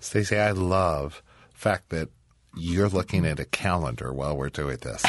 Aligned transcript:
Stasi, 0.00 0.38
I 0.38 0.52
love 0.52 1.22
the 1.52 1.58
fact 1.58 1.90
that 1.90 2.08
you're 2.56 2.88
looking 2.88 3.26
at 3.26 3.38
a 3.38 3.44
calendar 3.44 4.12
while 4.12 4.36
we're 4.36 4.48
doing 4.48 4.78
this. 4.78 5.02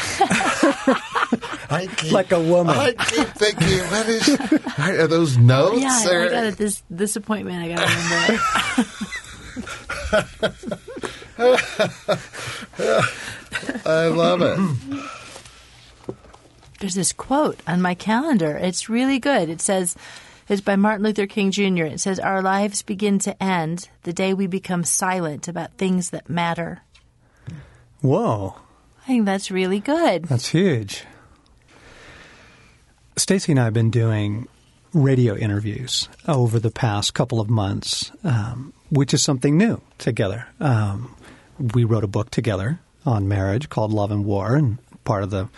I 1.72 1.88
keep, 1.98 2.12
like 2.12 2.32
a 2.32 2.40
woman. 2.40 2.76
I 2.76 2.94
keep 2.94 3.28
thinking, 3.30 3.80
what 3.92 4.08
is, 4.08 4.30
are 4.78 5.08
those 5.08 5.38
notes? 5.38 5.82
Yeah, 5.82 6.00
I, 6.04 6.14
or- 6.16 6.26
I 6.26 6.30
got 6.30 6.44
it. 6.46 6.58
This 6.58 6.84
disappointment. 6.94 7.64
I 7.64 7.70
got 7.76 7.88
to 7.88 7.96
remember. 7.98 8.42
I 13.86 14.08
love 14.08 14.42
it. 14.42 14.60
There's 16.80 16.96
this 16.96 17.14
quote 17.14 17.60
on 17.68 17.82
my 17.82 17.94
calendar. 17.94 18.56
It's 18.58 18.90
really 18.90 19.20
good. 19.20 19.50
It 19.50 19.62
says, 19.62 19.96
it's 20.50 20.62
by 20.62 20.76
Martin 20.76 21.04
Luther 21.06 21.28
King 21.28 21.52
Jr. 21.52 21.86
It 21.86 22.00
says, 22.00 22.20
Our 22.20 22.42
lives 22.42 22.82
begin 22.82 23.20
to 23.20 23.42
end 23.42 23.90
the 24.04 24.14
day 24.14 24.34
we 24.34 24.48
become 24.48 24.84
silent 24.84 25.48
about 25.48 25.78
things 25.78 26.10
that 26.10 26.30
matter. 26.30 26.82
Whoa, 28.02 28.56
I 29.04 29.08
think 29.08 29.26
that's 29.26 29.52
really 29.52 29.80
good. 29.80 30.26
that's 30.26 30.50
huge. 30.50 31.06
Stasi 33.16 33.50
and 33.50 33.60
I 33.60 33.66
have 33.66 33.74
been 33.74 33.92
doing 33.92 34.48
radio 34.94 35.36
interviews 35.36 36.08
over 36.28 36.60
the 36.60 36.72
past 36.72 37.14
couple 37.14 37.40
of 37.40 37.50
months, 37.50 38.12
um, 38.24 38.74
which 38.90 39.14
is 39.14 39.22
something 39.22 39.58
new 39.58 39.82
together. 39.98 40.48
Um, 40.60 41.16
we 41.60 41.84
wrote 41.84 42.04
a 42.04 42.08
book 42.08 42.32
together 42.32 42.80
on 43.06 43.28
marriage 43.28 43.70
called 43.70 43.92
Love 43.92 44.12
and 44.12 44.26
War, 44.26 44.56
and 44.56 44.78
part 45.04 45.24
of 45.24 45.30
the 45.30 45.50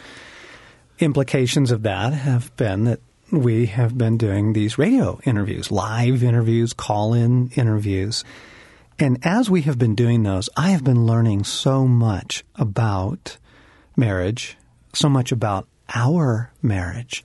implications 0.99 1.71
of 1.71 1.83
that 1.83 2.13
have 2.13 2.55
been 2.57 2.85
that 2.85 2.99
we 3.31 3.67
have 3.67 3.97
been 3.97 4.17
doing 4.17 4.53
these 4.53 4.77
radio 4.77 5.19
interviews, 5.23 5.71
live 5.71 6.23
interviews, 6.23 6.73
call 6.73 7.13
in 7.13 7.49
interviews. 7.55 8.23
And 8.99 9.19
as 9.25 9.49
we 9.49 9.61
have 9.63 9.77
been 9.79 9.95
doing 9.95 10.23
those, 10.23 10.49
I 10.55 10.71
have 10.71 10.83
been 10.83 11.05
learning 11.05 11.45
so 11.45 11.87
much 11.87 12.43
about 12.55 13.37
marriage, 13.95 14.57
so 14.93 15.09
much 15.09 15.31
about 15.31 15.67
our 15.93 16.51
marriage, 16.61 17.23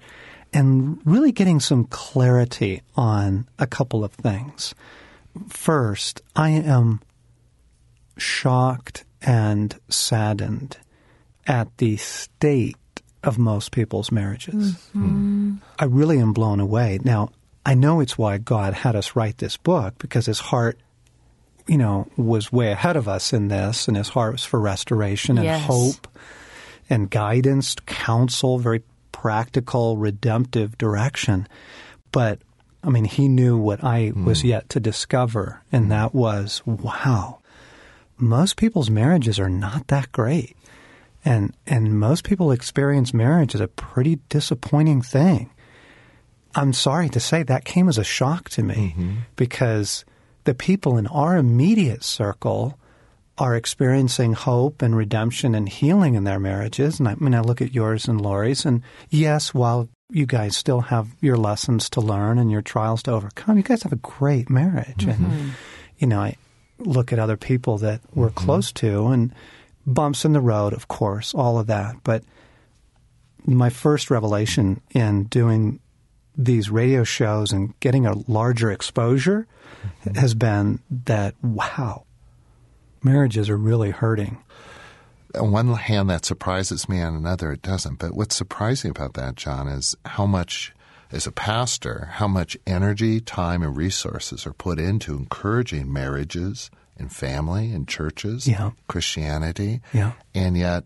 and 0.53 1.01
really 1.05 1.33
getting 1.33 1.61
some 1.61 1.85
clarity 1.85 2.83
on 2.97 3.49
a 3.59 3.67
couple 3.67 4.05
of 4.05 4.13
things. 4.13 4.75
First, 5.49 6.23
I 6.35 6.51
am 6.51 7.01
shocked 8.17 9.05
and 9.21 9.79
saddened 9.89 10.79
at 11.47 11.77
the 11.79 11.97
state 11.97 12.77
of 13.27 13.39
most 13.39 13.73
people's 13.73 14.13
marriages. 14.13 14.73
Mm-hmm. 14.95 15.57
I 15.79 15.85
really 15.85 16.19
am 16.19 16.33
blown 16.33 16.61
away. 16.61 17.01
Now, 17.03 17.31
I 17.67 17.75
know 17.75 18.01
it's 18.01 18.17
why 18.17 18.39
God 18.39 18.73
had 18.73 18.95
us 18.95 19.17
write 19.17 19.39
this 19.39 19.57
book 19.57 19.99
because 19.99 20.27
his 20.27 20.39
heart, 20.39 20.79
you 21.67 21.77
know, 21.77 22.07
was 22.17 22.53
way 22.53 22.71
ahead 22.71 22.97
of 22.97 23.09
us 23.09 23.33
in 23.33 23.49
this, 23.49 23.89
and 23.89 23.97
his 23.97 24.09
heart 24.09 24.33
was 24.33 24.45
for 24.45 24.61
restoration 24.61 25.37
and 25.37 25.45
Yes. 25.45 25.67
hope 25.67 26.09
and 26.89 27.11
guidance, 27.11 27.75
counsel, 27.87 28.59
very 28.59 28.83
practical, 29.11 29.97
redemptive 29.97 30.79
direction. 30.79 31.49
But 32.13 32.39
I 32.85 32.91
mean, 32.91 33.05
he 33.05 33.27
knew 33.27 33.59
what 33.59 33.83
I 33.83 34.13
was 34.15 34.43
hmm. 34.43 34.49
yet 34.49 34.69
to 34.71 34.81
discover, 34.81 35.63
and 35.73 35.91
that 35.91 36.15
was 36.15 36.63
wow, 36.65 37.41
most 38.17 38.57
people's 38.57 38.89
marriages 38.89 39.41
are 39.41 39.51
not 39.51 39.89
that 39.89 40.13
great. 40.13 40.57
And 41.27 41.55
and 41.67 41.99
most 41.99 42.23
people 42.23 42.53
experience 42.53 43.13
marriage 43.13 43.55
as 43.55 43.61
a 43.61 43.67
pretty 43.69 44.21
disappointing 44.29 45.03
thing. 45.03 45.51
I'm 46.55 46.73
sorry 46.73 47.09
to 47.11 47.21
say 47.21 47.43
that 47.43 47.65
came 47.65 47.89
as 47.89 47.99
a 47.99 48.05
shock 48.05 48.49
to 48.51 48.63
me 48.63 48.95
mm-hmm. 48.97 49.15
because 49.35 50.05
the 50.45 50.55
people 50.55 50.97
in 50.97 51.09
our 51.09 51.37
immediate 51.37 52.05
circle 52.05 52.79
are 53.39 53.57
experiencing 53.57 54.33
hope 54.33 54.81
and 54.81 54.97
redemption 54.97 55.55
and 55.55 55.69
healing 55.69 56.15
in 56.15 56.25
their 56.25 56.39
marriages. 56.39 56.99
And 57.01 57.09
I 57.09 57.17
mean, 57.17 57.35
I 57.35 57.41
look 57.41 57.61
at 57.61 57.75
yours 57.75 58.09
and 58.09 58.21
Lori's, 58.21 58.65
and 58.65 58.83
yes, 59.11 59.53
while 59.53 59.89
you 60.09 60.25
guys 60.25 60.57
still 60.57 60.81
have 60.81 61.09
your 61.21 61.37
lessons 61.37 61.91
to 61.91 62.01
learn 62.01 62.39
and 62.39 62.51
your 62.51 62.63
trials 62.63 63.03
to 63.03 63.13
overcome, 63.13 63.57
you 63.57 63.65
guys 63.65 63.83
have 63.83 63.93
a 63.93 63.97
great 63.97 64.49
marriage. 64.49 65.05
And, 65.05 65.27
mm-hmm. 65.27 65.49
you 65.99 66.07
know, 66.07 66.21
I 66.21 66.37
look 66.79 67.13
at 67.13 67.19
other 67.19 67.37
people 67.37 67.79
that 67.79 68.01
we're 68.15 68.29
mm-hmm. 68.29 68.47
close 68.47 68.73
to 68.73 69.09
and 69.09 69.35
bumps 69.87 70.25
in 70.25 70.33
the 70.33 70.41
road, 70.41 70.73
of 70.73 70.89
course, 70.89 71.35
all 71.35 71.59
of 71.59 71.69
that. 71.69 71.97
But 72.03 72.25
my 73.45 73.71
first 73.71 74.11
revelation 74.11 74.81
in 74.91 75.25
doing 75.25 75.79
these 76.37 76.69
radio 76.69 77.05
shows 77.05 77.53
and 77.53 77.79
getting 77.81 78.05
a 78.05 78.19
larger 78.29 78.71
exposure 78.71 79.47
mm-hmm. 80.05 80.19
has 80.19 80.35
been 80.35 80.81
that 81.05 81.35
wow, 81.43 82.05
marriages 83.03 83.49
are 83.49 83.57
really 83.57 83.91
hurting. 83.91 84.39
on 85.35 85.53
one 85.53 85.69
hand, 85.75 86.11
that 86.11 86.25
surprises 86.25 86.89
me, 86.89 87.01
on 87.01 87.15
another, 87.15 87.53
it 87.53 87.63
doesn't. 87.63 87.99
But 87.99 88.15
what's 88.15 88.37
surprising 88.37 88.91
about 88.91 89.15
that, 89.15 89.37
John, 89.37 89.69
is 89.69 89.97
how 90.05 90.27
much, 90.27 90.75
as 91.13 91.27
a 91.27 91.33
pastor, 91.33 92.11
how 92.15 92.29
much 92.29 92.57
energy, 92.67 93.21
time, 93.21 93.63
and 93.63 93.77
resources 93.77 94.47
are 94.47 94.53
put 94.53 94.79
into 94.79 95.17
encouraging 95.17 95.93
marriages 95.93 96.71
and 96.99 97.13
family 97.13 97.73
and 97.73 97.87
churches, 97.87 98.47
Yeah. 98.47 98.71
Christianity, 98.89 99.81
Yeah. 99.93 100.13
and 100.35 100.57
yet 100.57 100.85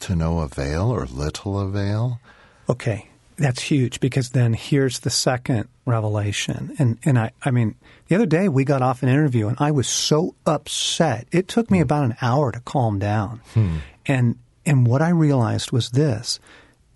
to 0.00 0.16
no 0.16 0.40
avail 0.40 0.90
or 0.90 1.06
little 1.06 1.58
avail. 1.60 2.20
Okay, 2.68 3.08
that's 3.36 3.62
huge 3.62 4.00
because 4.00 4.30
then 4.30 4.54
here's 4.54 5.00
the 5.00 5.10
second 5.10 5.68
revelation. 5.86 6.74
And 6.78 6.98
and 7.04 7.18
I 7.18 7.30
I 7.44 7.50
mean, 7.50 7.74
the 8.08 8.14
other 8.14 8.26
day 8.26 8.48
we 8.48 8.64
got 8.64 8.82
off 8.82 9.02
an 9.02 9.08
interview 9.08 9.48
and 9.48 9.56
I 9.60 9.70
was 9.70 9.88
so 9.88 10.34
upset. 10.46 11.26
It 11.32 11.48
took 11.48 11.70
me 11.70 11.78
hmm. 11.78 11.82
about 11.82 12.04
an 12.04 12.16
hour 12.20 12.52
to 12.52 12.60
calm 12.60 12.98
down. 12.98 13.40
Hmm. 13.54 13.76
And 14.06 14.36
and 14.64 14.86
what 14.86 15.02
I 15.02 15.08
realized 15.08 15.72
was 15.72 15.90
this, 15.90 16.38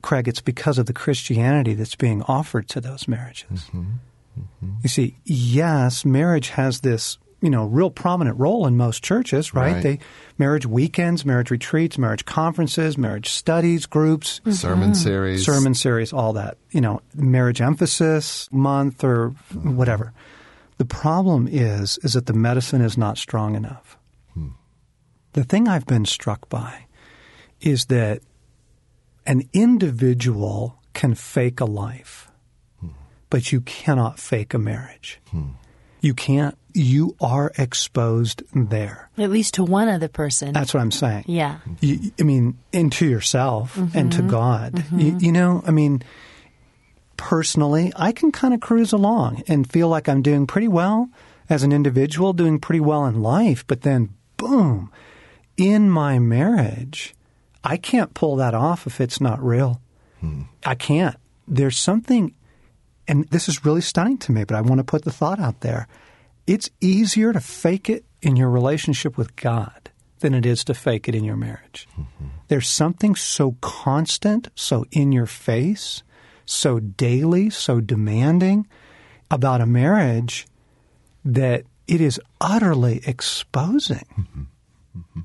Craig, 0.02 0.28
it's 0.28 0.40
because 0.40 0.78
of 0.78 0.86
the 0.86 0.92
Christianity 0.92 1.74
that's 1.74 1.96
being 1.96 2.22
offered 2.22 2.68
to 2.70 2.80
those 2.80 3.08
marriages. 3.08 3.64
Mm-hmm. 3.64 3.82
Mm-hmm. 4.38 4.70
You 4.82 4.88
see, 4.88 5.16
yes, 5.24 6.04
marriage 6.04 6.50
has 6.50 6.80
this, 6.80 7.18
you 7.46 7.50
know, 7.50 7.64
real 7.64 7.90
prominent 7.90 8.36
role 8.40 8.66
in 8.66 8.76
most 8.76 9.04
churches, 9.04 9.54
right? 9.54 9.74
Right. 9.74 9.82
They 9.84 9.98
marriage 10.36 10.66
weekends, 10.66 11.24
marriage 11.24 11.52
retreats, 11.52 11.96
marriage 11.96 12.24
conferences, 12.24 12.98
marriage 12.98 13.28
studies 13.28 13.86
groups, 13.86 14.40
mm-hmm. 14.40 14.50
Sermon 14.50 14.90
mm-hmm. 14.90 14.94
series. 14.94 15.46
sermon 15.46 15.72
series, 15.72 16.12
all 16.12 16.32
that, 16.32 16.58
you 16.72 16.80
know, 16.80 17.02
marriage 17.14 17.60
emphasis 17.60 18.48
month 18.50 19.04
or 19.04 19.28
whatever. 19.62 20.12
The 20.78 20.84
problem 20.84 21.46
is 21.46 21.98
is 22.02 22.14
that 22.14 22.26
the 22.26 22.32
medicine 22.32 22.80
is 22.80 22.98
not 22.98 23.16
strong 23.16 23.54
enough. 23.54 23.96
Hmm. 24.34 24.48
The 25.34 25.44
thing 25.44 25.68
I've 25.68 25.86
been 25.86 26.04
struck 26.04 26.48
by 26.48 26.86
is 27.60 27.84
that 27.86 28.22
an 29.24 29.48
individual 29.52 30.80
can 30.94 31.14
fake 31.14 31.60
a 31.60 31.64
life, 31.64 32.28
hmm. 32.80 32.88
but 33.30 33.52
you 33.52 33.60
cannot 33.60 34.18
fake 34.18 34.52
a 34.52 34.58
marriage. 34.58 35.20
Hmm. 35.30 35.50
You 36.06 36.14
can't. 36.14 36.56
You 36.72 37.16
are 37.20 37.50
exposed 37.58 38.44
there. 38.54 39.10
At 39.18 39.30
least 39.30 39.54
to 39.54 39.64
one 39.64 39.88
other 39.88 40.06
person. 40.06 40.52
That's 40.52 40.72
what 40.72 40.80
I'm 40.80 40.92
saying. 40.92 41.24
yeah. 41.26 41.58
You, 41.80 42.12
I 42.20 42.22
mean, 42.22 42.58
and 42.72 42.92
to 42.92 43.08
yourself 43.08 43.76
and 43.76 44.12
to 44.12 44.18
mm-hmm. 44.18 44.28
God. 44.28 44.84
You, 44.92 45.12
mm-hmm. 45.12 45.18
you 45.18 45.32
know, 45.32 45.64
I 45.66 45.72
mean, 45.72 46.04
personally, 47.16 47.92
I 47.96 48.12
can 48.12 48.30
kind 48.30 48.54
of 48.54 48.60
cruise 48.60 48.92
along 48.92 49.42
and 49.48 49.68
feel 49.68 49.88
like 49.88 50.08
I'm 50.08 50.22
doing 50.22 50.46
pretty 50.46 50.68
well 50.68 51.08
as 51.50 51.64
an 51.64 51.72
individual, 51.72 52.32
doing 52.32 52.60
pretty 52.60 52.78
well 52.78 53.04
in 53.06 53.20
life, 53.20 53.66
but 53.66 53.82
then 53.82 54.10
boom, 54.36 54.92
in 55.56 55.90
my 55.90 56.20
marriage, 56.20 57.16
I 57.64 57.78
can't 57.78 58.14
pull 58.14 58.36
that 58.36 58.54
off 58.54 58.86
if 58.86 59.00
it's 59.00 59.20
not 59.20 59.42
real. 59.42 59.80
Hmm. 60.20 60.42
I 60.64 60.76
can't. 60.76 61.16
There's 61.48 61.76
something, 61.76 62.32
and 63.08 63.28
this 63.28 63.48
is 63.48 63.64
really 63.64 63.80
stunning 63.80 64.18
to 64.18 64.32
me, 64.32 64.44
but 64.44 64.56
I 64.56 64.60
want 64.60 64.78
to 64.78 64.84
put 64.84 65.04
the 65.04 65.12
thought 65.12 65.40
out 65.40 65.60
there. 65.60 65.86
It's 66.46 66.70
easier 66.80 67.32
to 67.32 67.40
fake 67.40 67.90
it 67.90 68.04
in 68.22 68.36
your 68.36 68.50
relationship 68.50 69.16
with 69.16 69.36
God 69.36 69.90
than 70.20 70.34
it 70.34 70.46
is 70.46 70.64
to 70.64 70.74
fake 70.74 71.08
it 71.08 71.14
in 71.14 71.24
your 71.24 71.36
marriage. 71.36 71.88
Mm-hmm. 71.92 72.26
There's 72.48 72.68
something 72.68 73.14
so 73.14 73.56
constant, 73.60 74.48
so 74.54 74.84
in 74.90 75.12
your 75.12 75.26
face, 75.26 76.02
so 76.44 76.78
daily, 76.78 77.50
so 77.50 77.80
demanding 77.80 78.66
about 79.30 79.60
a 79.60 79.66
marriage 79.66 80.46
that 81.24 81.64
it 81.86 82.00
is 82.00 82.20
utterly 82.40 83.02
exposing. 83.06 84.06
Mm-hmm. 84.18 84.42
Mm-hmm. 84.98 85.20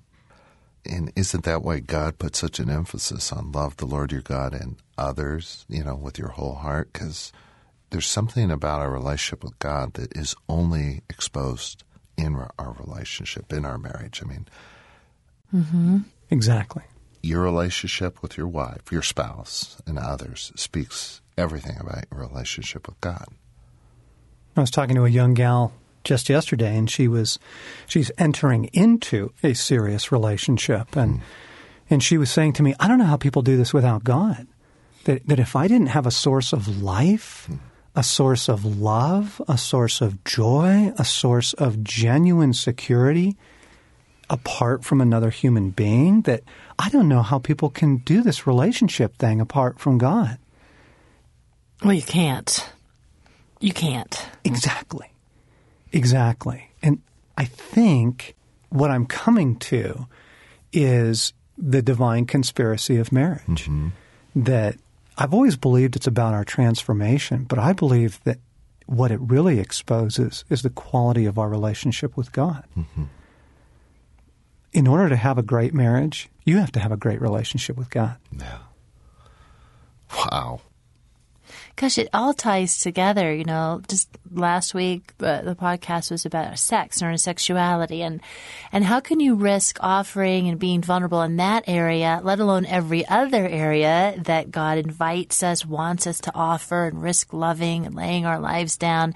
And 0.86 1.12
isn't 1.16 1.44
that 1.44 1.62
why 1.62 1.80
God 1.80 2.18
put 2.18 2.36
such 2.36 2.60
an 2.60 2.70
emphasis 2.70 3.32
on 3.32 3.52
love 3.52 3.78
the 3.78 3.86
Lord 3.86 4.12
your 4.12 4.22
God 4.22 4.54
and 4.54 4.78
others, 4.98 5.66
you 5.70 5.84
know, 5.84 5.96
with 5.96 6.18
your 6.18 6.30
whole 6.30 6.56
heart? 6.56 6.92
Because 6.92 7.32
there's 7.92 8.08
something 8.08 8.50
about 8.50 8.80
our 8.80 8.90
relationship 8.90 9.44
with 9.44 9.60
God 9.60 9.94
that 9.94 10.16
is 10.18 10.36
only 10.50 11.04
exposed 11.10 11.84
in 12.18 12.36
our- 12.36 12.52
our 12.58 12.74
relationship, 12.74 13.54
in 13.54 13.66
our 13.66 13.78
marriage. 13.78 14.22
I 14.24 14.28
mean, 14.28 16.06
Exactly. 16.30 16.84
your 17.22 17.42
relationship 17.42 18.22
with 18.22 18.38
your 18.38 18.48
wife, 18.48 18.92
your 18.92 19.02
spouse, 19.02 19.82
and 19.86 20.00
others 20.00 20.52
speaks 20.56 21.22
everything 21.38 21.78
about 21.80 22.06
your 22.12 22.22
relationship 22.22 22.88
with 22.88 23.00
God. 23.02 23.26
I 24.56 24.62
was 24.62 24.72
talking 24.72 24.96
to 24.96 25.06
a 25.06 25.10
young 25.10 25.34
gal 25.34 25.74
just 26.04 26.30
yesterday, 26.30 26.78
and 26.78 26.90
she 26.90 27.08
was 27.08 27.40
she's 27.86 28.12
entering 28.18 28.66
into 28.74 29.34
a 29.44 29.54
serious 29.54 30.12
relationship, 30.12 30.96
and 30.96 31.20
mm. 31.20 31.24
and 31.90 32.02
she 32.02 32.18
was 32.18 32.32
saying 32.32 32.54
to 32.54 32.64
me, 32.64 32.74
"I 32.80 32.88
don't 32.88 32.98
know 32.98 33.06
how 33.06 33.18
people 33.18 33.42
do 33.42 33.58
this 33.58 33.74
without 33.74 34.04
God. 34.04 34.48
That 35.04 35.28
that 35.28 35.40
if 35.40 35.56
I 35.56 35.68
didn't 35.68 35.88
have 35.88 36.06
a 36.06 36.12
source 36.12 36.54
of 36.54 36.82
life." 36.82 37.48
Mm. 37.50 37.60
A 37.96 38.04
source 38.04 38.48
of 38.48 38.64
love, 38.64 39.42
a 39.48 39.58
source 39.58 40.00
of 40.00 40.24
joy, 40.24 40.94
a 40.98 41.04
source 41.04 41.54
of 41.54 41.84
genuine 41.84 42.54
security, 42.54 43.36
apart 44.30 44.86
from 44.86 45.02
another 45.02 45.30
human 45.30 45.72
being 45.72 46.22
that 46.22 46.42
I 46.80 46.90
don't 46.90 47.10
know 47.10 47.22
how 47.22 47.38
people 47.38 47.70
can 47.70 47.98
do 47.98 48.22
this 48.24 48.48
relationship 48.48 49.18
thing 49.18 49.42
apart 49.42 49.80
from 49.80 49.98
God. 49.98 50.38
Well, 51.84 51.94
you 51.94 52.02
can't. 52.02 52.72
You 53.60 53.74
can't. 53.74 54.26
Exactly. 54.46 55.12
Exactly. 55.92 56.72
And 56.82 57.02
I 57.38 57.46
think 57.46 58.36
what 58.70 58.90
I'm 58.90 59.06
coming 59.06 59.58
to 59.58 60.08
is 60.72 61.34
the 61.58 61.82
divine 61.82 62.26
conspiracy 62.26 62.98
of 62.98 63.12
marriage. 63.12 63.66
Mm-hmm. 63.66 63.90
That 64.36 64.78
I've 65.22 65.34
always 65.34 65.56
believed 65.56 65.96
it's 65.96 66.08
about 66.08 66.34
our 66.34 66.44
transformation, 66.44 67.44
but 67.44 67.60
I 67.60 67.74
believe 67.74 68.20
that 68.24 68.40
what 68.88 69.12
it 69.12 69.20
really 69.22 69.60
exposes 69.60 70.44
is 70.50 70.64
the 70.64 70.70
quality 70.70 71.26
of 71.26 71.38
our 71.38 71.48
relationship 71.48 72.18
with 72.18 72.32
God. 72.32 72.66
Mm-hmm 72.78 73.04
in 74.74 74.88
order 74.88 75.10
to 75.10 75.16
have 75.16 75.38
a 75.38 75.44
great 75.44 75.74
marriage, 75.74 76.30
you 76.46 76.58
have 76.58 76.72
to 76.74 76.80
have 76.80 76.92
a 76.92 76.98
great 76.98 77.22
relationship 77.22 77.78
with 77.78 77.90
God. 77.90 78.18
Yeah. 78.38 78.60
Wow. 80.16 80.62
Gosh, 81.76 81.98
it 81.98 82.10
all 82.14 82.34
ties 82.34 82.80
together. 82.80 83.34
You 83.34 83.46
know, 83.46 83.82
just 83.88 84.10
last 84.32 84.74
week 84.74 85.14
the, 85.18 85.42
the 85.44 85.56
podcast 85.56 86.12
was 86.12 86.26
about 86.26 86.58
sex 86.60 87.02
and 87.02 87.10
our 87.10 87.18
sexuality, 87.18 88.02
and 88.02 88.22
and 88.72 88.84
how 88.86 89.00
can 89.00 89.20
you 89.20 89.36
risk 89.36 89.78
offering 89.82 90.48
and 90.48 90.60
being 90.60 90.82
vulnerable 90.82 91.22
in 91.22 91.38
that 91.38 91.64
area, 91.68 92.20
let 92.24 92.40
alone 92.40 92.66
every 92.66 93.08
other 93.08 93.48
area 93.48 94.16
that 94.18 94.52
God 94.52 94.78
invites 94.78 95.44
us, 95.44 95.66
wants 95.66 96.08
us 96.08 96.20
to 96.22 96.36
offer, 96.36 96.86
and 96.86 97.02
risk 97.02 97.34
loving 97.34 97.86
and 97.86 97.96
laying 97.96 98.26
our 98.26 98.40
lives 98.40 98.78
down, 98.78 99.14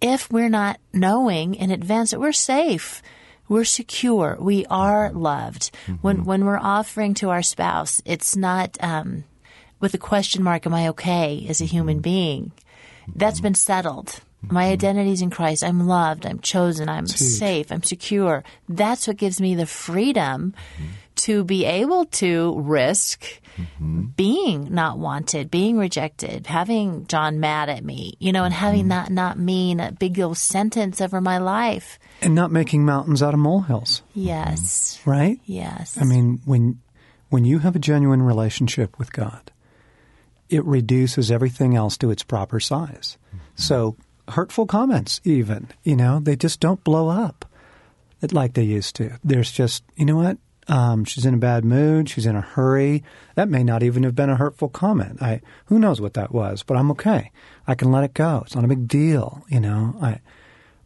if 0.00 0.30
we're 0.30 0.48
not 0.48 0.78
knowing 0.92 1.54
in 1.54 1.70
advance 1.70 2.10
that 2.10 2.20
we're 2.20 2.32
safe 2.32 3.02
we're 3.48 3.64
secure. 3.64 4.36
We 4.40 4.66
are 4.66 5.12
loved. 5.12 5.70
Mm-hmm. 5.86 5.94
When 5.94 6.24
when 6.24 6.44
we're 6.44 6.58
offering 6.58 7.14
to 7.14 7.30
our 7.30 7.42
spouse, 7.42 8.02
it's 8.04 8.36
not 8.36 8.76
um, 8.80 9.24
with 9.86 9.94
a 9.94 9.98
question 9.98 10.42
mark. 10.42 10.66
Am 10.66 10.74
I 10.74 10.88
okay 10.88 11.46
as 11.48 11.60
a 11.60 11.64
human 11.64 11.98
mm-hmm. 11.98 12.02
being? 12.02 12.52
That's 13.14 13.40
been 13.40 13.54
settled. 13.54 14.18
My 14.42 14.64
mm-hmm. 14.64 14.72
identity 14.72 15.12
is 15.12 15.22
in 15.22 15.30
Christ. 15.30 15.62
I'm 15.62 15.86
loved. 15.86 16.26
I'm 16.26 16.40
chosen. 16.40 16.88
I'm 16.88 17.06
safe. 17.06 17.70
I'm 17.70 17.84
secure. 17.84 18.42
That's 18.68 19.06
what 19.06 19.16
gives 19.16 19.40
me 19.40 19.54
the 19.54 19.64
freedom 19.64 20.54
mm-hmm. 20.74 20.90
to 21.26 21.44
be 21.44 21.64
able 21.64 22.06
to 22.06 22.58
risk 22.58 23.24
mm-hmm. 23.56 24.06
being 24.16 24.74
not 24.74 24.98
wanted, 24.98 25.52
being 25.52 25.78
rejected, 25.78 26.48
having 26.48 27.06
John 27.06 27.38
mad 27.38 27.68
at 27.68 27.84
me, 27.84 28.14
you 28.18 28.32
know, 28.32 28.42
and 28.42 28.52
having 28.52 28.88
mm-hmm. 28.88 29.06
that 29.06 29.10
not 29.10 29.38
mean 29.38 29.78
a 29.78 29.92
big 29.92 30.18
old 30.18 30.36
sentence 30.36 31.00
over 31.00 31.20
my 31.20 31.38
life. 31.38 32.00
And 32.22 32.34
not 32.34 32.50
making 32.50 32.84
mountains 32.84 33.22
out 33.22 33.34
of 33.34 33.40
molehills. 33.40 34.02
Yes. 34.14 35.00
Right? 35.06 35.38
Yes. 35.44 35.96
I 35.96 36.02
mean, 36.02 36.40
when 36.44 36.80
when 37.28 37.44
you 37.44 37.60
have 37.60 37.76
a 37.76 37.80
genuine 37.80 38.22
relationship 38.22 38.98
with 38.98 39.12
God, 39.12 39.52
it 40.48 40.64
reduces 40.64 41.30
everything 41.30 41.74
else 41.74 41.96
to 41.98 42.10
its 42.10 42.22
proper 42.22 42.60
size. 42.60 43.18
Mm-hmm. 43.28 43.38
So 43.56 43.96
hurtful 44.28 44.66
comments 44.66 45.20
even, 45.24 45.68
you 45.82 45.96
know, 45.96 46.20
they 46.20 46.36
just 46.36 46.60
don't 46.60 46.82
blow 46.84 47.08
up 47.08 47.44
like 48.32 48.54
they 48.54 48.64
used 48.64 48.96
to. 48.96 49.18
There's 49.22 49.52
just, 49.52 49.84
you 49.94 50.04
know 50.04 50.16
what? 50.16 50.38
Um, 50.68 51.04
she's 51.04 51.24
in 51.24 51.34
a 51.34 51.38
bad 51.38 51.64
mood. 51.64 52.08
She's 52.08 52.26
in 52.26 52.34
a 52.34 52.40
hurry. 52.40 53.04
That 53.36 53.48
may 53.48 53.62
not 53.62 53.82
even 53.82 54.02
have 54.02 54.16
been 54.16 54.30
a 54.30 54.36
hurtful 54.36 54.68
comment. 54.68 55.22
I 55.22 55.40
who 55.66 55.78
knows 55.78 56.00
what 56.00 56.14
that 56.14 56.32
was, 56.32 56.62
but 56.64 56.76
I'm 56.76 56.90
okay. 56.92 57.30
I 57.66 57.74
can 57.74 57.92
let 57.92 58.04
it 58.04 58.14
go. 58.14 58.42
It's 58.44 58.56
not 58.56 58.64
a 58.64 58.68
big 58.68 58.88
deal, 58.88 59.44
you 59.48 59.60
know. 59.60 59.94
I 60.02 60.20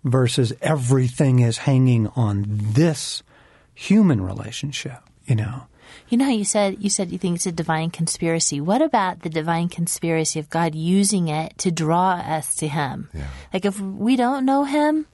versus 0.05 0.53
everything 0.61 1.41
is 1.41 1.59
hanging 1.59 2.09
on 2.09 2.45
this 2.49 3.23
human 3.75 4.21
relationship, 4.21 5.01
you 5.25 5.37
know. 5.37 5.63
You 6.09 6.19
know, 6.19 6.29
you 6.29 6.45
said 6.45 6.77
you 6.81 6.91
said 6.91 7.11
you 7.11 7.19
think 7.19 7.37
it's 7.37 7.47
a 7.47 7.53
divine 7.53 7.91
conspiracy. 7.91 8.61
What 8.61 8.83
about 8.83 9.21
the 9.21 9.29
divine 9.29 9.69
conspiracy 9.69 10.39
of 10.39 10.51
God 10.51 10.75
using 10.75 11.29
it 11.29 11.57
to 11.59 11.71
draw 11.71 12.13
us 12.13 12.55
to 12.57 12.69
Him? 12.69 13.09
Yeah. 13.13 13.29
Like 13.53 13.65
if 13.65 13.81
we 13.81 14.17
don't 14.17 14.45
know 14.45 14.65
Him, 14.65 15.07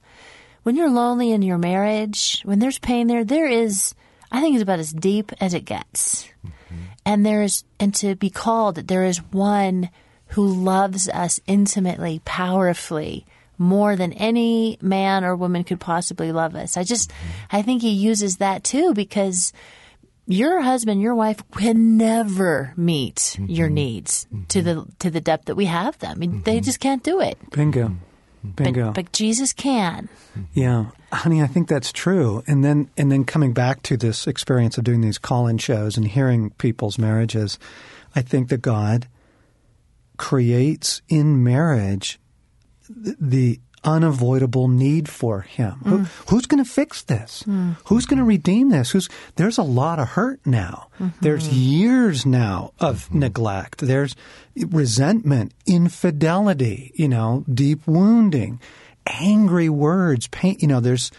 when 0.63 0.75
you're 0.75 0.89
lonely 0.89 1.31
in 1.31 1.41
your 1.41 1.57
marriage, 1.57 2.41
when 2.43 2.59
there's 2.59 2.79
pain 2.79 3.07
there, 3.07 3.23
there 3.23 3.47
is. 3.47 3.93
I 4.29 4.41
think 4.41 4.55
it's 4.55 4.63
about 4.63 4.79
as 4.79 4.91
deep 4.91 5.31
as 5.39 5.53
it 5.53 5.63
gets. 5.63 6.27
Mm-hmm. 6.45 6.75
And 7.05 7.25
there's 7.25 7.63
and 7.79 7.95
to 7.95 8.15
be 8.15 8.29
called 8.29 8.75
that 8.75 8.89
there 8.89 9.05
is 9.05 9.19
one 9.31 9.89
who 10.29 10.45
loves 10.45 11.07
us 11.09 11.39
intimately, 11.47 12.21
powerfully, 12.25 13.25
more 13.57 13.95
than 13.95 14.13
any 14.13 14.77
man 14.81 15.23
or 15.23 15.35
woman 15.35 15.63
could 15.63 15.79
possibly 15.79 16.31
love 16.31 16.55
us. 16.55 16.77
I 16.77 16.83
just, 16.83 17.11
I 17.51 17.61
think 17.61 17.81
he 17.81 17.91
uses 17.91 18.37
that 18.37 18.63
too 18.63 18.93
because 18.93 19.53
your 20.27 20.61
husband, 20.61 21.01
your 21.01 21.15
wife 21.15 21.41
can 21.51 21.97
never 21.97 22.73
meet 22.75 23.15
mm-hmm. 23.15 23.45
your 23.45 23.69
needs 23.69 24.27
mm-hmm. 24.31 24.43
to 24.45 24.61
the 24.61 24.85
to 24.99 25.09
the 25.09 25.21
depth 25.21 25.45
that 25.45 25.55
we 25.55 25.65
have 25.65 25.97
them. 25.99 26.11
I 26.11 26.15
mean, 26.15 26.31
mm-hmm. 26.31 26.43
They 26.43 26.59
just 26.59 26.79
can't 26.79 27.01
do 27.01 27.21
it. 27.21 27.37
Bingo. 27.51 27.95
Bingo. 28.43 28.87
But, 28.87 29.05
but, 29.05 29.11
Jesus 29.11 29.51
can. 29.51 30.07
Yeah, 30.53 30.91
honey, 31.11 31.41
I 31.41 31.47
think 31.47 31.67
that's 31.67 31.91
true. 31.91 32.43
And 32.45 32.63
then 32.63 32.89
and 32.97 33.11
then 33.11 33.25
coming 33.25 33.53
back 33.53 33.81
to 33.83 33.97
this 33.97 34.27
experience 34.27 34.77
of 34.77 34.83
doing 34.83 35.01
these 35.01 35.17
call-in 35.17 35.57
shows 35.57 35.97
and 35.97 36.07
hearing 36.07 36.51
people's 36.51 36.97
marriages, 36.97 37.57
I 38.15 38.21
think 38.21 38.49
that 38.49 38.61
God 38.61 39.07
creates 40.17 41.01
in 41.09 41.43
marriage 41.43 42.19
the 42.89 43.59
unavoidable 43.87 44.67
need 44.67 45.07
for 45.07 45.41
him. 45.41 45.79
Mm. 45.83 45.89
Who, 45.89 45.97
who's 46.27 46.45
going 46.45 46.63
to 46.63 46.69
fix 46.69 47.03
this? 47.03 47.43
Mm. 47.47 47.77
Who's 47.85 48.05
going 48.05 48.19
to 48.19 48.25
redeem 48.25 48.69
this? 48.69 48.91
Who's 48.91 49.07
there's 49.37 49.57
a 49.57 49.63
lot 49.63 49.97
of 49.97 50.09
hurt 50.09 50.41
now. 50.45 50.89
Mm-hmm. 50.99 51.17
There's 51.21 51.47
years 51.47 52.25
now 52.25 52.73
of 52.79 53.05
mm-hmm. 53.05 53.19
neglect. 53.19 53.79
There's 53.79 54.15
resentment, 54.55 55.53
infidelity, 55.65 56.91
you 56.95 57.07
know, 57.07 57.45
deep 57.51 57.87
wounding, 57.87 58.59
angry 59.07 59.69
words, 59.69 60.27
pain, 60.27 60.57
you 60.59 60.67
know, 60.67 60.81
there's 60.81 61.09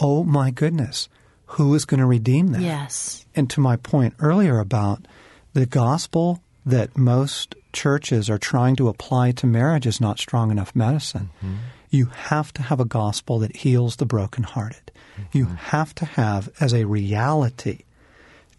oh 0.00 0.24
my 0.24 0.50
goodness, 0.50 1.08
who 1.46 1.72
is 1.74 1.84
going 1.84 2.00
to 2.00 2.06
redeem 2.06 2.48
that? 2.48 2.62
Yes. 2.62 3.24
And 3.36 3.48
to 3.50 3.60
my 3.60 3.76
point 3.76 4.14
earlier 4.18 4.58
about 4.58 5.06
the 5.52 5.66
gospel 5.66 6.42
that 6.66 6.96
most 6.96 7.54
churches 7.72 8.28
are 8.28 8.38
trying 8.38 8.74
to 8.76 8.88
apply 8.88 9.32
to 9.32 9.46
marriage 9.46 9.86
is 9.86 10.00
not 10.00 10.18
strong 10.18 10.50
enough 10.50 10.74
medicine. 10.74 11.30
Mm-hmm. 11.38 11.56
You 11.92 12.06
have 12.06 12.52
to 12.54 12.62
have 12.62 12.80
a 12.80 12.86
gospel 12.86 13.38
that 13.40 13.54
heals 13.54 13.96
the 13.96 14.06
brokenhearted. 14.06 14.90
Mm-hmm. 14.90 15.38
You 15.38 15.44
have 15.44 15.94
to 15.96 16.06
have 16.06 16.48
as 16.58 16.72
a 16.72 16.86
reality 16.86 17.84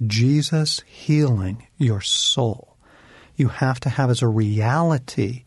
Jesus 0.06 0.82
healing 0.86 1.68
your 1.78 2.00
soul. 2.00 2.78
You 3.36 3.48
have 3.48 3.80
to 3.82 3.90
have 3.90 4.12
as 4.12 4.22
a 4.22 4.28
reality 4.28 5.46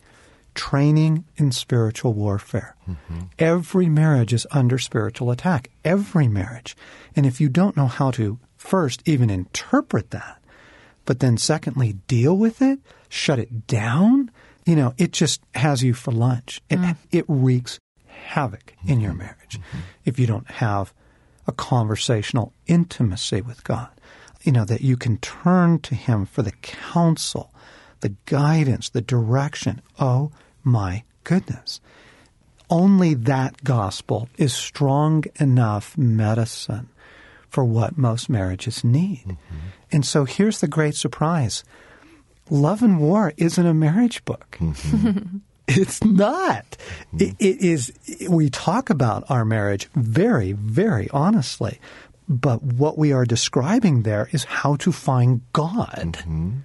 training 0.53 1.23
in 1.37 1.53
spiritual 1.53 2.13
warfare. 2.13 2.75
Mm-hmm. 2.89 3.19
Every 3.39 3.87
marriage 3.87 4.33
is 4.33 4.45
under 4.51 4.77
spiritual 4.77 5.31
attack. 5.31 5.69
Every 5.85 6.27
marriage. 6.27 6.75
And 7.15 7.25
if 7.25 7.39
you 7.39 7.47
don't 7.47 7.77
know 7.77 7.87
how 7.87 8.11
to 8.11 8.37
first 8.57 9.01
even 9.05 9.29
interpret 9.29 10.11
that, 10.11 10.41
but 11.05 11.21
then 11.21 11.37
secondly, 11.37 11.93
deal 12.07 12.35
with 12.35 12.61
it, 12.61 12.79
shut 13.07 13.39
it 13.39 13.65
down, 13.65 14.29
you 14.67 14.75
know, 14.75 14.93
it 14.97 15.13
just 15.13 15.41
has 15.55 15.81
you 15.81 15.93
for 15.93 16.11
lunch. 16.11 16.61
It, 16.69 16.77
mm. 16.77 16.97
it 17.11 17.23
wreaks 17.27 17.79
havoc 18.05 18.73
in 18.85 18.99
your 18.99 19.13
marriage 19.13 19.57
mm-hmm. 19.59 19.77
if 20.03 20.19
you 20.19 20.27
don't 20.27 20.49
have 20.51 20.93
a 21.47 21.53
conversational 21.53 22.51
intimacy 22.67 23.41
with 23.41 23.63
God. 23.63 23.87
You 24.43 24.51
know, 24.51 24.65
that 24.65 24.81
you 24.81 24.97
can 24.97 25.17
turn 25.17 25.79
to 25.79 25.95
Him 25.95 26.25
for 26.25 26.41
the 26.41 26.51
counsel, 26.61 27.53
the 28.01 28.15
guidance, 28.25 28.89
the 28.89 29.01
direction. 29.01 29.81
Oh 29.99 30.31
my 30.63 31.03
goodness. 31.23 31.79
Only 32.69 33.13
that 33.13 33.63
gospel 33.63 34.27
is 34.37 34.53
strong 34.53 35.23
enough 35.39 35.97
medicine 35.97 36.89
for 37.47 37.63
what 37.63 37.97
most 37.97 38.29
marriages 38.29 38.83
need. 38.83 39.23
Mm-hmm. 39.25 39.55
And 39.93 40.05
so 40.05 40.25
here's 40.25 40.59
the 40.59 40.67
great 40.67 40.95
surprise 40.95 41.63
Love 42.49 42.81
and 42.81 42.99
War 42.99 43.33
isn't 43.37 43.65
a 43.65 43.73
marriage 43.73 44.23
book. 44.25 44.57
Mm-hmm. 44.59 45.37
it's 45.67 46.03
not. 46.03 46.65
Mm-hmm. 47.13 47.23
It, 47.23 47.35
it 47.39 47.61
is, 47.61 47.93
we 48.29 48.49
talk 48.49 48.89
about 48.89 49.29
our 49.29 49.43
marriage 49.45 49.89
very, 49.95 50.53
very 50.53 51.09
honestly. 51.11 51.79
But 52.29 52.61
what 52.61 52.97
we 52.97 53.13
are 53.13 53.25
describing 53.25 54.03
there 54.03 54.27
is 54.31 54.43
how 54.43 54.75
to 54.77 54.91
find 54.91 55.41
God. 55.53 56.17
Mm-hmm. 56.19 56.59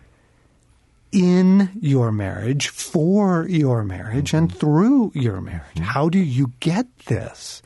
in 1.13 1.71
your 1.81 2.11
marriage, 2.11 2.69
for 2.69 3.47
your 3.49 3.85
marriage, 3.85 4.33
and 4.33 4.53
through 4.53 5.13
your 5.15 5.41
marriage. 5.41 5.79
How 5.79 6.09
do 6.09 6.19
you 6.19 6.53
get 6.61 6.87
this 7.07 7.63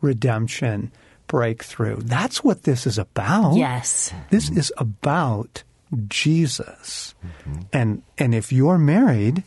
redemption 0.00 0.92
breakthrough? 1.26 1.96
That's 1.96 2.44
what 2.44 2.64
this 2.64 2.86
is 2.86 2.98
about. 2.98 3.56
Yes. 3.56 4.12
This 4.30 4.50
is 4.50 4.72
about 4.76 5.64
Jesus. 6.08 7.14
And 7.72 8.02
and 8.18 8.34
if 8.34 8.52
you're 8.52 8.78
married, 8.78 9.44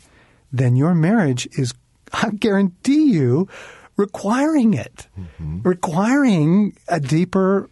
then 0.52 0.76
your 0.76 0.94
marriage 0.94 1.46
is 1.58 1.72
I 2.12 2.30
guarantee 2.30 3.12
you 3.12 3.48
requiring 3.96 4.74
it. 4.74 5.06
Requiring 5.40 6.76
a 6.88 7.00
deeper 7.00 7.68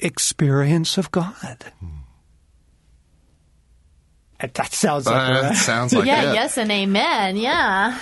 experience 0.00 0.98
of 0.98 1.10
God. 1.10 1.72
That 4.40 4.72
sounds 4.72 5.04
like 5.06 5.16
Uh, 5.44 5.48
a- 5.50 5.54
sounds 5.54 5.92
like 5.92 6.06
yeah, 6.06 6.30
it. 6.30 6.34
yes, 6.34 6.56
and 6.56 6.70
amen. 6.70 7.36
Yeah. 7.36 7.98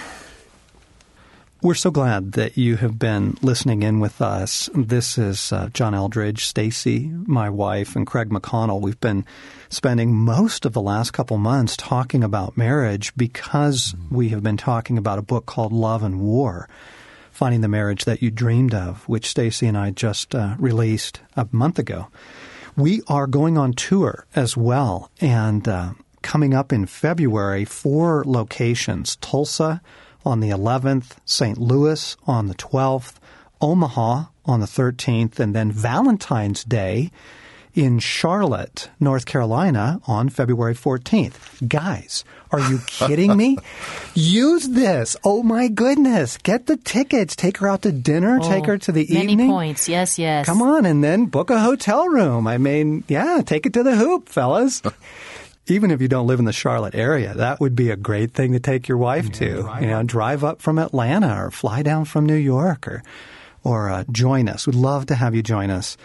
We're 1.60 1.74
so 1.74 1.90
glad 1.90 2.32
that 2.32 2.56
you 2.56 2.76
have 2.76 3.00
been 3.00 3.36
listening 3.42 3.82
in 3.82 3.98
with 3.98 4.22
us. 4.22 4.70
This 4.76 5.18
is 5.18 5.52
uh, 5.52 5.70
John 5.74 5.92
Eldredge, 5.92 6.44
Stasi, 6.44 7.26
my 7.26 7.50
wife, 7.50 7.96
and 7.96 8.06
Craig 8.06 8.30
McConnell. 8.30 8.80
We've 8.80 9.00
been 9.00 9.24
spending 9.68 10.14
most 10.14 10.64
of 10.64 10.72
the 10.72 10.80
last 10.80 11.10
couple 11.10 11.36
months 11.36 11.76
talking 11.76 12.22
about 12.22 12.56
marriage 12.56 13.12
because 13.16 13.96
we 14.08 14.28
have 14.28 14.40
been 14.40 14.56
talking 14.56 14.98
about 14.98 15.18
a 15.18 15.22
book 15.22 15.46
called 15.46 15.72
Love 15.72 16.04
and 16.04 16.20
War, 16.20 16.68
Finding 17.32 17.60
the 17.60 17.66
Marriage 17.66 18.04
That 18.04 18.22
You 18.22 18.30
Dreamed 18.30 18.72
of, 18.72 19.02
which 19.08 19.34
Stasi 19.34 19.66
and 19.66 19.76
I 19.76 19.90
just 19.90 20.36
uh, 20.36 20.54
released 20.60 21.22
a 21.34 21.48
month 21.50 21.80
ago. 21.80 22.06
We 22.76 23.02
are 23.08 23.26
going 23.26 23.58
on 23.58 23.72
tour 23.72 24.26
as 24.36 24.56
well, 24.56 25.10
and 25.20 25.66
uh, 25.66 25.94
coming 26.22 26.54
up 26.54 26.72
in 26.72 26.86
February, 26.86 27.64
four 27.64 28.22
locations 28.24 29.16
Tulsa 29.16 29.82
on 30.24 30.40
the 30.40 30.50
11th, 30.50 31.16
St. 31.24 31.58
Louis 31.58 32.16
on 32.26 32.46
the 32.48 32.54
12th, 32.54 33.14
Omaha 33.60 34.24
on 34.44 34.60
the 34.60 34.66
13th, 34.66 35.38
and 35.38 35.54
then 35.54 35.70
Valentine's 35.72 36.64
Day 36.64 37.10
in 37.74 37.98
Charlotte, 38.00 38.90
North 38.98 39.24
Carolina 39.26 40.00
on 40.06 40.28
February 40.28 40.74
14th. 40.74 41.68
Guys, 41.68 42.24
are 42.50 42.58
you 42.60 42.78
kidding 42.86 43.36
me? 43.36 43.56
Use 44.14 44.68
this. 44.70 45.16
Oh 45.22 45.42
my 45.44 45.68
goodness. 45.68 46.38
Get 46.38 46.66
the 46.66 46.76
tickets. 46.76 47.36
Take 47.36 47.58
her 47.58 47.68
out 47.68 47.82
to 47.82 47.92
dinner. 47.92 48.38
Oh, 48.42 48.48
take 48.48 48.66
her 48.66 48.78
to 48.78 48.90
the 48.90 49.06
Oh, 49.10 49.14
Many 49.14 49.32
evening. 49.34 49.50
points. 49.50 49.88
Yes, 49.88 50.18
yes. 50.18 50.44
Come 50.46 50.60
on, 50.62 50.86
and 50.86 51.04
then 51.04 51.26
book 51.26 51.50
a 51.50 51.60
hotel 51.60 52.08
room. 52.08 52.46
I 52.48 52.58
mean, 52.58 53.04
yeah, 53.06 53.42
take 53.46 53.64
it 53.66 53.74
to 53.74 53.82
the 53.84 53.94
hoop, 53.96 54.28
fellas. 54.28 54.82
Even 55.70 55.90
if 55.90 56.00
you 56.00 56.08
don't 56.08 56.26
live 56.26 56.38
in 56.38 56.44
the 56.44 56.52
Charlotte 56.52 56.94
area, 56.94 57.34
that 57.34 57.60
would 57.60 57.76
be 57.76 57.90
a 57.90 57.96
great 57.96 58.32
thing 58.32 58.52
to 58.52 58.60
take 58.60 58.88
your 58.88 58.98
wife 58.98 59.30
to. 59.32 59.70
You 59.80 59.86
know, 59.86 60.02
drive 60.02 60.42
up 60.42 60.62
from 60.62 60.78
Atlanta 60.78 61.44
or 61.44 61.50
fly 61.50 61.82
down 61.82 62.04
from 62.04 62.26
New 62.26 62.34
York 62.34 62.88
or 62.88 63.02
or 63.64 63.90
uh, 63.90 64.04
join 64.10 64.48
us. 64.48 64.66
We'd 64.66 64.76
love 64.76 65.06
to 65.06 65.14
have 65.14 65.34
you 65.34 65.42
join 65.42 65.70
us. 65.70 65.96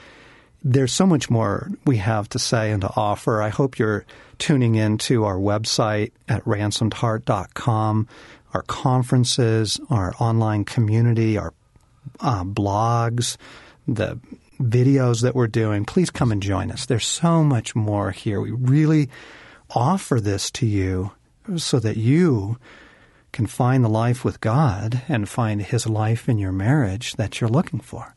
There's 0.63 0.91
so 0.91 1.05
much 1.05 1.29
more 1.29 1.69
we 1.85 1.97
have 1.97 2.27
to 2.29 2.39
say 2.39 2.71
and 2.71 2.81
to 2.81 2.89
offer. 2.95 3.41
I 3.41 3.49
hope 3.49 3.77
you're 3.77 4.05
tuning 4.37 4.75
in 4.75 4.97
to 4.99 5.25
our 5.25 5.37
website 5.37 6.11
at 6.27 6.43
ransomedheart.com, 6.45 8.07
our 8.53 8.61
conferences, 8.63 9.79
our 9.89 10.13
online 10.19 10.65
community, 10.65 11.37
our 11.37 11.53
uh, 12.19 12.43
blogs, 12.43 13.37
the 13.87 14.19
videos 14.61 15.21
that 15.21 15.35
we're 15.35 15.47
doing, 15.47 15.85
please 15.85 16.09
come 16.09 16.31
and 16.31 16.41
join 16.41 16.71
us. 16.71 16.85
There's 16.85 17.05
so 17.05 17.43
much 17.43 17.75
more 17.75 18.11
here. 18.11 18.39
We 18.39 18.51
really 18.51 19.09
offer 19.75 20.19
this 20.19 20.51
to 20.51 20.65
you 20.65 21.11
so 21.57 21.79
that 21.79 21.97
you 21.97 22.57
can 23.31 23.47
find 23.47 23.83
the 23.83 23.89
life 23.89 24.23
with 24.23 24.41
God 24.41 25.01
and 25.07 25.27
find 25.27 25.61
His 25.61 25.87
life 25.87 26.29
in 26.29 26.37
your 26.37 26.51
marriage 26.51 27.13
that 27.13 27.41
you're 27.41 27.49
looking 27.49 27.79
for. 27.79 28.15